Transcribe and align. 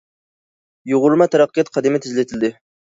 يۇغۇرما 0.93 1.29
تەرەققىيات 1.37 1.71
قەدىمى 1.77 2.05
تېزلىتىلدى. 2.07 2.57